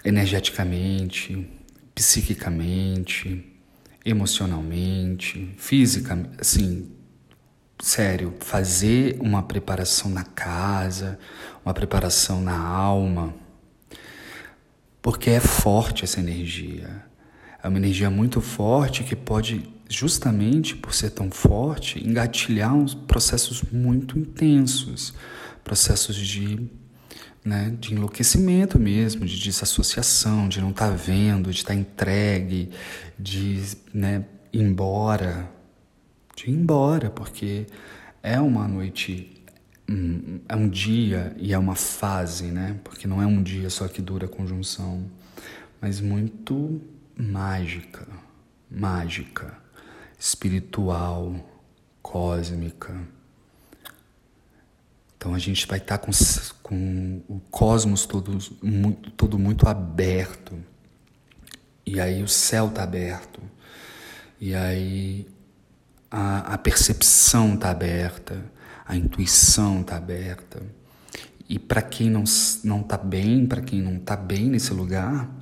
energeticamente, 0.05 1.45
psiquicamente, 1.93 3.45
emocionalmente, 4.05 5.53
fisicamente, 5.57 6.37
assim, 6.39 6.89
sério, 7.79 8.33
fazer 8.39 9.17
uma 9.19 9.43
preparação 9.43 10.09
na 10.09 10.23
casa, 10.23 11.19
uma 11.65 11.73
preparação 11.73 12.41
na 12.41 12.57
alma, 12.57 13.33
porque 15.01 15.29
é 15.29 15.39
forte 15.39 16.03
essa 16.03 16.19
energia. 16.19 17.05
É 17.63 17.67
uma 17.67 17.77
energia 17.77 18.09
muito 18.09 18.41
forte 18.41 19.03
que 19.03 19.15
pode, 19.15 19.69
justamente 19.89 20.75
por 20.75 20.93
ser 20.93 21.11
tão 21.11 21.29
forte, 21.29 22.05
engatilhar 22.05 22.73
uns 22.73 22.93
processos 22.93 23.63
muito 23.71 24.17
intensos 24.17 25.13
processos 25.63 26.15
de, 26.15 26.59
né, 27.43 27.75
de 27.79 27.93
enlouquecimento 27.93 28.79
mesmo, 28.79 29.25
de 29.25 29.39
desassociação, 29.39 30.47
de 30.47 30.61
não 30.61 30.71
estar 30.71 30.89
tá 30.89 30.95
vendo, 30.95 31.51
de 31.51 31.57
estar 31.57 31.73
tá 31.73 31.79
entregue, 31.79 32.69
de 33.17 33.61
né, 33.93 34.25
ir 34.51 34.61
embora, 34.61 35.49
de 36.35 36.49
ir 36.49 36.53
embora, 36.53 37.09
porque 37.09 37.65
é 38.21 38.39
uma 38.39 38.67
noite 38.67 39.40
é 40.47 40.55
um 40.55 40.69
dia 40.69 41.35
e 41.37 41.53
é 41.53 41.57
uma 41.57 41.75
fase, 41.75 42.45
né? 42.45 42.79
Porque 42.83 43.07
não 43.07 43.21
é 43.21 43.25
um 43.25 43.41
dia 43.41 43.69
só 43.69 43.87
que 43.87 44.01
dura 44.01 44.25
a 44.25 44.29
conjunção, 44.29 45.05
mas 45.81 45.99
muito 45.99 46.81
mágica, 47.17 48.07
mágica, 48.69 49.57
espiritual, 50.17 51.35
cósmica. 52.01 52.95
Então 55.17 55.35
a 55.35 55.39
gente 55.39 55.67
vai 55.67 55.77
estar 55.77 55.99
com, 55.99 56.11
com 56.63 57.21
o 57.27 57.39
cosmos 57.51 58.05
todo 58.05 58.37
muito, 58.61 59.11
todo 59.11 59.37
muito 59.37 59.67
aberto. 59.67 60.57
E 61.85 61.99
aí 61.99 62.23
o 62.23 62.27
céu 62.27 62.67
está 62.67 62.83
aberto. 62.83 63.41
E 64.39 64.55
aí 64.55 65.27
a, 66.09 66.53
a 66.53 66.57
percepção 66.57 67.53
está 67.53 67.69
aberta, 67.69 68.43
a 68.91 68.97
intuição 68.97 69.79
está 69.79 69.95
aberta. 69.95 70.61
E 71.47 71.57
para 71.57 71.81
quem 71.81 72.09
não 72.09 72.23
está 72.23 72.97
bem, 72.97 73.45
para 73.45 73.61
quem 73.61 73.81
não 73.81 73.95
está 73.95 74.17
bem 74.17 74.49
nesse 74.49 74.73
lugar, 74.73 75.33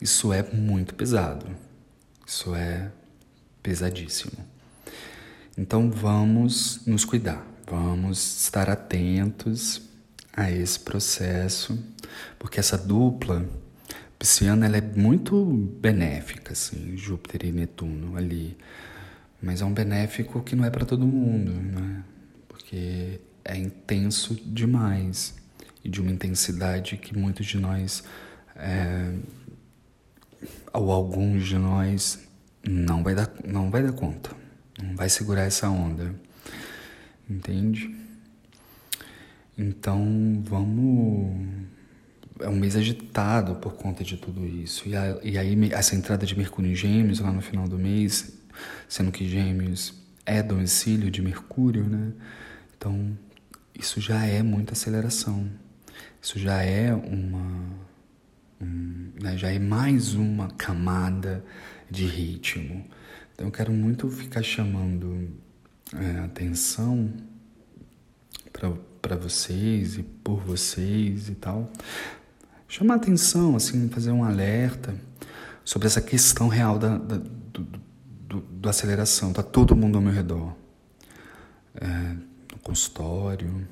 isso 0.00 0.32
é 0.32 0.44
muito 0.44 0.94
pesado. 0.94 1.44
Isso 2.24 2.54
é 2.54 2.92
pesadíssimo. 3.60 4.38
Então 5.56 5.90
vamos 5.90 6.86
nos 6.86 7.04
cuidar, 7.04 7.44
vamos 7.68 8.42
estar 8.42 8.70
atentos 8.70 9.82
a 10.32 10.48
esse 10.48 10.78
processo, 10.78 11.76
porque 12.38 12.60
essa 12.60 12.78
dupla 12.78 13.44
pisciana 14.16 14.66
ela 14.66 14.76
é 14.76 14.80
muito 14.80 15.44
benéfica, 15.80 16.52
assim, 16.52 16.96
Júpiter 16.96 17.44
e 17.44 17.50
Netuno 17.50 18.16
ali. 18.16 18.56
Mas 19.42 19.62
é 19.62 19.64
um 19.64 19.74
benéfico 19.74 20.40
que 20.44 20.54
não 20.54 20.64
é 20.64 20.70
para 20.70 20.84
todo 20.84 21.04
mundo, 21.04 21.50
né? 21.50 22.04
Porque 22.68 23.18
é 23.46 23.56
intenso 23.56 24.34
demais 24.44 25.34
e 25.82 25.88
de 25.88 26.02
uma 26.02 26.10
intensidade 26.10 26.98
que 26.98 27.16
muitos 27.16 27.46
de 27.46 27.56
nós 27.56 28.04
é, 28.54 29.14
ou 30.74 30.92
alguns 30.92 31.46
de 31.46 31.56
nós 31.56 32.28
não 32.62 33.02
vai 33.02 33.14
dar, 33.14 33.32
não 33.42 33.70
vai 33.70 33.82
dar 33.82 33.92
conta, 33.92 34.32
não 34.82 34.94
vai 34.94 35.08
segurar 35.08 35.44
essa 35.44 35.70
onda, 35.70 36.14
entende? 37.28 37.96
Então 39.56 40.42
vamos. 40.44 41.40
É 42.40 42.50
um 42.50 42.56
mês 42.56 42.76
agitado 42.76 43.54
por 43.54 43.76
conta 43.76 44.04
de 44.04 44.18
tudo 44.18 44.46
isso. 44.46 44.86
E, 44.86 44.94
a, 44.94 45.18
e 45.22 45.38
aí, 45.38 45.72
essa 45.72 45.96
entrada 45.96 46.26
de 46.26 46.36
Mercúrio 46.36 46.70
em 46.70 46.74
Gêmeos 46.74 47.18
lá 47.18 47.32
no 47.32 47.40
final 47.40 47.66
do 47.66 47.78
mês, 47.78 48.38
sendo 48.86 49.10
que 49.10 49.26
Gêmeos 49.26 49.94
é 50.26 50.42
domicílio 50.42 51.10
de 51.10 51.22
Mercúrio, 51.22 51.84
né? 51.88 52.12
Então, 52.78 53.18
isso 53.78 54.00
já 54.00 54.24
é 54.24 54.42
muita 54.42 54.72
aceleração. 54.72 55.50
Isso 56.22 56.38
já 56.38 56.62
é 56.62 56.94
uma 56.94 57.88
um, 58.60 59.12
né, 59.22 59.36
já 59.36 59.52
é 59.52 59.58
mais 59.58 60.14
uma 60.14 60.48
camada 60.48 61.44
de 61.90 62.06
ritmo. 62.06 62.84
Então 63.32 63.46
eu 63.46 63.52
quero 63.52 63.72
muito 63.72 64.08
ficar 64.10 64.42
chamando 64.42 65.30
é, 65.94 66.18
atenção 66.20 67.12
para 69.00 69.16
vocês 69.16 69.96
e 69.96 70.02
por 70.02 70.40
vocês 70.40 71.28
e 71.28 71.34
tal. 71.34 71.70
Chamar 72.66 72.96
atenção, 72.96 73.56
assim, 73.56 73.88
fazer 73.88 74.10
um 74.10 74.24
alerta 74.24 74.94
sobre 75.64 75.86
essa 75.86 76.02
questão 76.02 76.48
real 76.48 76.78
da, 76.78 76.98
da 76.98 77.16
do, 77.16 77.66
do, 78.28 78.40
do, 78.40 78.68
aceleração. 78.68 79.32
Tá 79.32 79.42
todo 79.42 79.74
mundo 79.74 79.96
ao 79.96 80.02
meu 80.02 80.12
redor. 80.12 80.54
É, 81.76 82.16
no 82.52 82.58
consultório, 82.60 83.66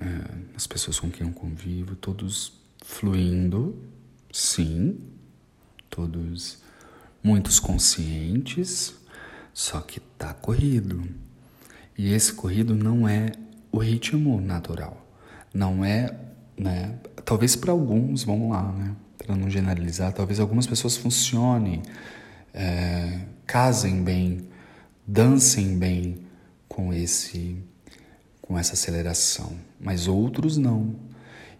é, 0.00 0.56
as 0.56 0.66
pessoas 0.66 0.98
com 0.98 1.10
quem 1.10 1.26
eu 1.26 1.32
convivo, 1.32 1.94
todos 1.96 2.60
fluindo 2.84 3.76
Sim, 4.32 4.98
todos 5.90 6.62
muitos 7.22 7.60
conscientes, 7.60 8.94
só 9.52 9.78
que 9.82 10.00
tá 10.00 10.32
corrido. 10.32 11.06
E 11.98 12.10
esse 12.14 12.32
corrido 12.32 12.74
não 12.74 13.06
é 13.06 13.32
o 13.70 13.76
ritmo 13.76 14.40
natural. 14.40 15.06
Não 15.52 15.84
é, 15.84 16.18
né? 16.56 16.98
Talvez 17.26 17.54
para 17.54 17.72
alguns, 17.72 18.24
vamos 18.24 18.50
lá, 18.50 18.72
né? 18.72 18.96
Para 19.18 19.36
não 19.36 19.50
generalizar, 19.50 20.14
talvez 20.14 20.40
algumas 20.40 20.66
pessoas 20.66 20.96
funcionem, 20.96 21.82
é, 22.54 23.26
casem 23.46 24.02
bem, 24.02 24.48
dancem 25.06 25.78
bem 25.78 26.24
com 26.66 26.90
esse, 26.90 27.62
com 28.52 28.58
essa 28.58 28.74
aceleração, 28.74 29.56
mas 29.80 30.06
outros 30.06 30.58
não. 30.58 30.94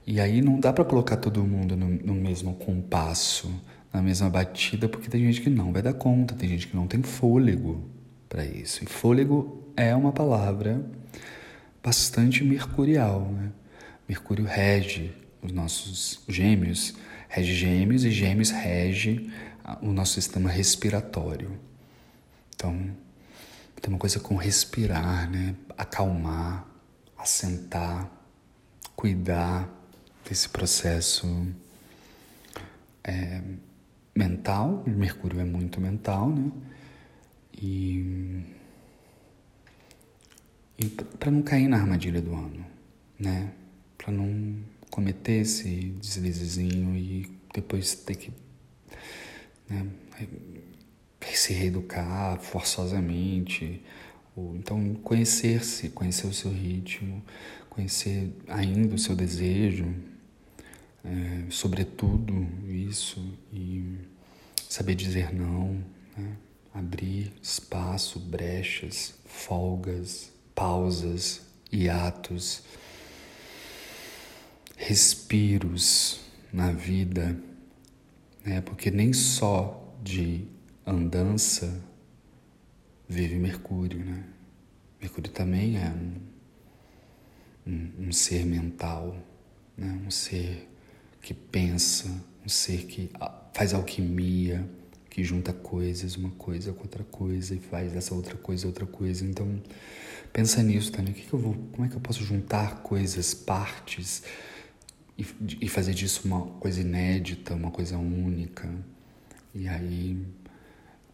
E 0.06 0.20
aí 0.20 0.42
não 0.42 0.60
dá 0.60 0.74
para 0.74 0.84
colocar 0.84 1.16
todo 1.16 1.42
mundo 1.42 1.74
no, 1.74 1.88
no, 1.88 2.14
mesmo 2.14 2.54
compasso, 2.54 3.50
na 3.90 4.02
mesma 4.02 4.28
batida, 4.28 4.90
porque 4.90 5.08
tem 5.08 5.24
gente 5.24 5.40
que 5.40 5.48
não 5.48 5.72
vai 5.72 5.80
dar 5.80 5.94
conta, 5.94 6.34
tem 6.34 6.50
gente 6.50 6.68
que 6.68 6.76
não 6.76 6.86
tem 6.86 7.02
fôlego 7.02 7.82
para 8.28 8.44
isso. 8.44 8.84
E 8.84 8.86
fôlego 8.86 9.72
é 9.74 9.96
uma 9.96 10.12
palavra 10.12 10.84
bastante 11.82 12.44
mercurial, 12.44 13.22
né? 13.22 13.50
Mercúrio 14.06 14.44
rege 14.44 15.14
os 15.40 15.50
nossos 15.50 16.20
gêmeos, 16.28 16.94
rege 17.26 17.54
gêmeos 17.54 18.04
e 18.04 18.10
gêmeos 18.10 18.50
rege 18.50 19.30
o 19.80 19.92
nosso 19.92 20.12
sistema 20.12 20.50
respiratório. 20.50 21.52
Então, 22.54 22.90
tem 23.80 23.88
uma 23.88 23.98
coisa 23.98 24.20
com 24.20 24.36
respirar, 24.36 25.30
né? 25.30 25.54
Acalmar, 25.78 26.70
assentar, 27.22 28.10
cuidar 28.96 29.68
desse 30.28 30.48
processo 30.48 31.46
é, 33.04 33.40
mental, 34.14 34.82
Mercúrio 34.86 35.40
é 35.40 35.44
muito 35.44 35.80
mental, 35.80 36.30
né? 36.30 36.50
E, 37.60 38.42
e 40.78 40.86
para 41.18 41.30
não 41.30 41.42
cair 41.42 41.68
na 41.68 41.76
armadilha 41.76 42.20
do 42.20 42.34
ano, 42.34 42.66
né? 43.18 43.52
Para 43.96 44.12
não 44.12 44.56
cometer 44.90 45.40
esse 45.40 45.94
deslizezinho 46.00 46.96
e 46.96 47.30
depois 47.54 47.94
ter 47.94 48.16
que 48.16 48.32
né, 49.68 49.86
se 51.32 51.52
reeducar 51.52 52.38
forçosamente. 52.40 53.82
Então, 54.36 54.94
conhecer-se, 54.94 55.90
conhecer 55.90 56.26
o 56.26 56.32
seu 56.32 56.50
ritmo, 56.50 57.22
conhecer 57.68 58.32
ainda 58.48 58.94
o 58.94 58.98
seu 58.98 59.14
desejo, 59.14 59.94
é, 61.04 61.50
sobretudo 61.50 62.46
isso, 62.66 63.22
e 63.52 63.98
saber 64.68 64.94
dizer 64.94 65.34
não, 65.34 65.84
né? 66.16 66.36
abrir 66.72 67.32
espaço, 67.42 68.18
brechas, 68.18 69.14
folgas, 69.26 70.32
pausas, 70.54 71.42
hiatos, 71.70 72.62
respiros 74.76 76.20
na 76.50 76.72
vida, 76.72 77.38
né? 78.44 78.62
porque 78.62 78.90
nem 78.90 79.12
só 79.12 79.94
de 80.02 80.46
andança 80.86 81.82
vive 83.12 83.36
Mercúrio, 83.36 84.04
né? 84.04 84.24
Mercúrio 85.00 85.30
também 85.30 85.76
é 85.76 85.90
um, 87.66 87.70
um, 87.70 88.08
um 88.08 88.12
ser 88.12 88.46
mental, 88.46 89.16
né? 89.76 90.00
um 90.06 90.10
ser 90.10 90.68
que 91.20 91.34
pensa, 91.34 92.08
um 92.44 92.48
ser 92.48 92.86
que 92.86 93.10
faz 93.52 93.74
alquimia, 93.74 94.66
que 95.10 95.22
junta 95.22 95.52
coisas, 95.52 96.16
uma 96.16 96.30
coisa 96.30 96.72
com 96.72 96.82
outra 96.82 97.04
coisa, 97.04 97.54
e 97.54 97.58
faz 97.58 97.94
essa 97.94 98.14
outra 98.14 98.36
coisa 98.36 98.66
outra 98.66 98.86
coisa. 98.86 99.24
Então, 99.24 99.60
pensa 100.32 100.62
nisso, 100.62 100.90
Tânia. 100.90 101.12
O 101.12 101.14
que, 101.14 101.22
que 101.22 101.32
eu 101.32 101.38
vou, 101.38 101.54
como 101.72 101.84
é 101.84 101.88
que 101.88 101.96
eu 101.96 102.00
posso 102.00 102.24
juntar 102.24 102.82
coisas, 102.82 103.34
partes, 103.34 104.22
e, 105.18 105.26
e 105.60 105.68
fazer 105.68 105.92
disso 105.92 106.22
uma 106.24 106.40
coisa 106.40 106.80
inédita, 106.80 107.54
uma 107.54 107.70
coisa 107.70 107.98
única? 107.98 108.72
E 109.54 109.68
aí, 109.68 110.16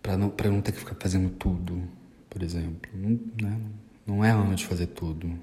para 0.09 0.17
não, 0.17 0.33
não 0.55 0.63
ter 0.63 0.73
que 0.73 0.79
ficar 0.79 0.95
fazendo 0.95 1.29
tudo, 1.29 1.87
por 2.31 2.43
exemplo. 2.43 2.91
Não, 2.95 3.21
né? 3.43 3.61
não 4.07 4.25
é 4.25 4.31
ano 4.31 4.55
de 4.55 4.65
fazer 4.65 4.87
tudo. 4.87 5.39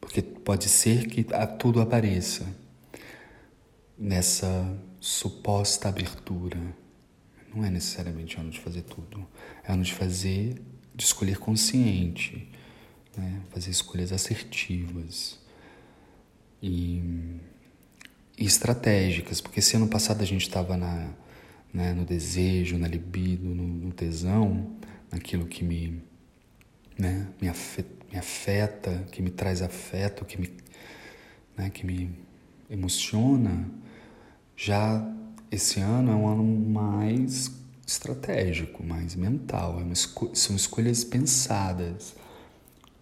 Porque 0.00 0.22
pode 0.22 0.68
ser 0.68 1.08
que 1.08 1.26
tudo 1.58 1.80
apareça 1.80 2.46
nessa 3.98 4.78
suposta 5.00 5.88
abertura. 5.88 6.56
Não 7.52 7.64
é 7.64 7.70
necessariamente 7.70 8.38
ano 8.38 8.50
de 8.50 8.60
fazer 8.60 8.82
tudo. 8.82 9.26
É 9.64 9.72
ano 9.72 9.82
de 9.82 9.92
fazer, 9.92 10.62
de 10.94 11.04
escolher 11.04 11.38
consciente, 11.38 12.48
né? 13.16 13.40
fazer 13.50 13.70
escolhas 13.70 14.12
assertivas 14.12 15.36
e, 16.62 17.02
e 18.38 18.44
estratégicas. 18.44 19.40
Porque 19.40 19.60
se 19.60 19.74
ano 19.74 19.88
passado 19.88 20.22
a 20.22 20.26
gente 20.26 20.42
estava 20.42 20.76
na, 20.76 21.10
né, 21.72 21.92
no 21.92 22.04
desejo, 22.04 22.78
na 22.78 22.88
libido, 22.88 23.46
no, 23.46 23.62
no 23.62 23.92
tesão, 23.92 24.76
naquilo 25.10 25.46
que 25.46 25.64
me, 25.64 26.02
né, 26.98 27.28
me, 27.40 27.48
afeta, 27.48 28.06
me 28.10 28.18
afeta, 28.18 29.06
que 29.10 29.22
me 29.22 29.30
traz 29.30 29.62
afeto, 29.62 30.24
que 30.24 30.40
me, 30.40 30.50
né, 31.56 31.70
que 31.70 31.86
me 31.86 32.10
emociona, 32.68 33.68
já 34.56 35.04
esse 35.50 35.80
ano 35.80 36.12
é 36.12 36.14
um 36.14 36.28
ano 36.28 36.44
mais 36.44 37.50
estratégico, 37.86 38.84
mais 38.84 39.14
mental, 39.14 39.80
é 39.80 39.92
esco 39.92 40.30
são 40.34 40.54
escolhas 40.54 41.02
pensadas. 41.02 42.14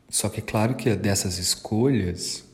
Só 0.08 0.30
que 0.30 0.40
é 0.40 0.42
claro 0.42 0.74
que 0.74 0.94
dessas 0.96 1.38
escolhas, 1.38 2.44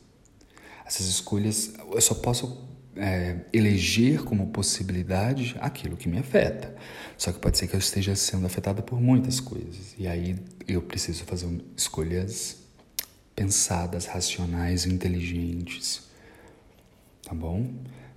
essas 0.85 1.07
escolhas 1.07 1.73
eu 1.93 2.01
só 2.01 2.13
posso 2.15 2.67
é, 2.95 3.37
eleger 3.51 4.23
como 4.23 4.47
possibilidade 4.47 5.55
aquilo 5.59 5.97
que 5.97 6.07
me 6.07 6.17
afeta. 6.17 6.75
Só 7.17 7.31
que 7.31 7.39
pode 7.39 7.57
ser 7.57 7.67
que 7.67 7.75
eu 7.75 7.79
esteja 7.79 8.15
sendo 8.15 8.45
afetada 8.45 8.81
por 8.81 8.99
muitas 8.99 9.39
coisas. 9.39 9.95
E 9.97 10.07
aí 10.07 10.35
eu 10.67 10.81
preciso 10.81 11.23
fazer 11.25 11.47
escolhas 11.75 12.57
pensadas, 13.35 14.05
racionais, 14.05 14.85
inteligentes. 14.85 16.03
Tá 17.23 17.33
bom? 17.33 17.73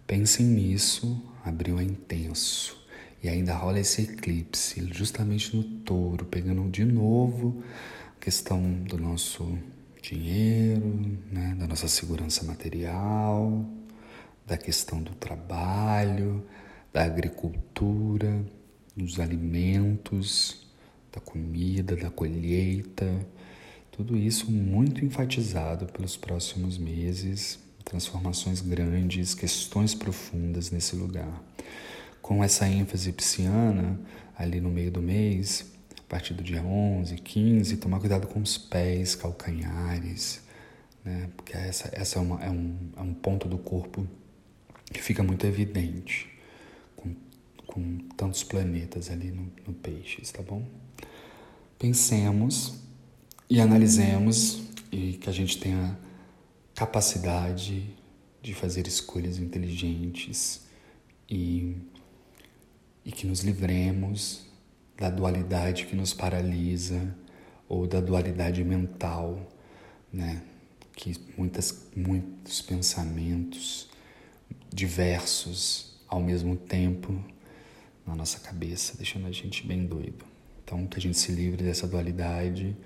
Pensem 0.07 0.47
nisso, 0.47 1.23
abril 1.45 1.79
é 1.79 1.83
intenso. 1.83 2.79
E 3.23 3.29
ainda 3.29 3.55
rola 3.55 3.81
esse 3.81 4.03
eclipse, 4.03 4.89
justamente 4.93 5.55
no 5.57 5.63
touro, 5.63 6.25
pegando 6.25 6.69
de 6.71 6.85
novo 6.85 7.63
a 8.17 8.21
questão 8.25 8.63
do 8.85 8.97
nosso 8.97 9.59
dinheiro, 10.01 11.19
né, 11.31 11.57
da 11.59 11.67
nossa 11.67 11.89
segurança 11.89 12.45
material, 12.45 13.69
da 14.49 14.57
questão 14.57 15.03
do 15.03 15.15
trabalho, 15.15 16.43
da 16.91 17.05
agricultura, 17.05 18.43
dos 18.97 19.21
alimentos, 19.21 20.67
da 21.13 21.21
comida, 21.21 21.95
da 21.95 22.11
colheita, 22.11 23.07
tudo 23.93 24.17
isso 24.17 24.51
muito 24.51 25.05
enfatizado 25.05 25.87
pelos 25.87 26.17
próximos 26.17 26.79
meses, 26.79 27.59
transformações 27.85 28.63
grandes, 28.63 29.35
questões 29.35 29.95
profundas 29.95 30.71
nesse 30.71 30.97
lugar. 30.97 31.43
Com 32.23 32.43
essa 32.43 32.67
ênfase 32.67 33.13
pisciana, 33.13 34.01
ali 34.37 34.61
no 34.61 34.71
meio 34.71 34.91
do 34.91 35.03
mês, 35.03 35.67
a 35.99 36.03
partir 36.09 36.33
do 36.33 36.43
dia 36.43 36.63
11, 36.63 37.17
15, 37.17 37.77
tomar 37.77 38.01
cuidado 38.01 38.27
com 38.27 38.41
os 38.41 38.57
pés, 38.57 39.15
calcanhares, 39.15 40.41
né? 41.05 41.29
porque 41.37 41.55
essa, 41.55 41.91
essa 41.93 42.19
é, 42.19 42.23
uma, 42.23 42.43
é, 42.43 42.51
um, 42.51 42.77
é 42.97 43.01
um 43.03 43.13
ponto 43.13 43.47
do 43.47 43.59
corpo 43.59 44.07
que 44.93 45.03
fica 45.03 45.23
muito 45.23 45.47
evidente 45.47 46.29
com, 46.97 47.15
com 47.67 47.99
tantos 48.17 48.43
planetas 48.43 49.11
ali 49.11 49.31
no, 49.31 49.51
no 49.67 49.75
peixes, 49.75 50.31
tá 50.33 50.43
bom? 50.43 50.67
Pensemos 51.79 52.81
e 53.49 53.61
analisemos 53.61 54.63
e 54.91 55.15
que 55.15 55.29
a 55.29 55.33
gente 55.33 55.59
tenha 55.59 55.99
capacidade 56.75 57.95
de 58.43 58.55
fazer 58.55 58.87
escolhas 58.87 59.39
inteligentes 59.39 60.67
e, 61.29 61.77
e 63.05 63.13
que 63.13 63.27
nos 63.27 63.41
livremos 63.41 64.47
da 64.97 65.11
dualidade 65.11 65.87
que 65.87 65.95
nos 65.95 66.13
paralisa 66.13 67.15
ou 67.69 67.87
da 67.87 68.01
dualidade 68.01 68.65
mental, 68.65 69.47
né? 70.13 70.43
Que 70.93 71.15
muitas, 71.37 71.87
muitos 71.95 72.61
pensamentos 72.61 73.89
diversos 74.73 75.99
ao 76.09 76.21
mesmo 76.21 76.57
tempo 76.57 77.23
na 78.07 78.15
nossa 78.15 78.39
cabeça, 78.41 78.97
deixando 78.97 79.27
a 79.27 79.33
gente 79.33 79.67
bem 79.67 79.87
doido. 79.87 80.25
Então, 80.65 80.87
que 80.87 80.99
a 80.99 81.01
gente 81.01 81.19
se 81.19 81.33
livre 81.33 81.63
dessa 81.63 81.87
dualidade 81.87 82.77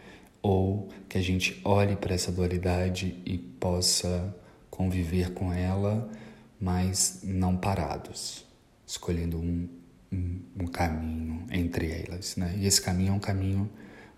ou 0.41 0.89
que 1.09 1.17
a 1.17 1.23
gente 1.23 1.61
olhe 1.65 1.97
para 1.97 2.15
essa 2.15 2.33
dualidade 2.33 3.21
e 3.25 3.39
possa 3.39 4.35
conviver 4.69 5.33
com 5.33 5.53
ela, 5.53 6.11
mas 6.61 7.21
não 7.23 7.57
parados, 7.57 8.45
escolhendo 8.87 9.39
um, 9.39 9.69
um, 10.13 10.41
um 10.61 10.67
caminho 10.67 11.47
entre 11.51 11.91
elas. 11.91 12.37
Né? 12.37 12.57
E 12.59 12.67
esse 12.67 12.81
caminho 12.81 13.11
é 13.11 13.13
um 13.13 13.21
caminho, 13.21 13.71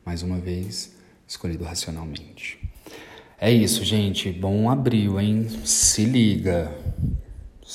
mais 0.05 0.23
uma 0.23 0.39
vez, 0.39 0.95
escolhido 1.27 1.65
racionalmente. 1.65 2.59
É 3.39 3.51
isso, 3.53 3.85
gente. 3.85 4.31
Bom 4.31 4.71
abril, 4.71 5.21
hein? 5.21 5.47
Se 5.65 6.05
liga. 6.05 6.73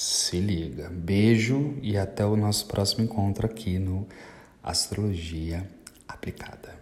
Se 0.02 0.40
liga. 0.40 0.90
Beijo 0.90 1.78
e 1.82 1.98
até 1.98 2.26
o 2.26 2.38
nosso 2.38 2.68
próximo 2.68 3.04
encontro 3.04 3.46
aqui 3.46 3.78
no 3.78 4.08
Astrologia 4.64 5.70
Aplicada. 6.08 6.79